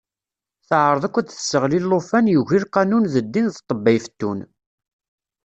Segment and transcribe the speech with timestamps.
[0.67, 4.39] Teɛreḍ akk ad d-tesseɣli llufan yugi lqanun d ddin d ṭebba ifettun.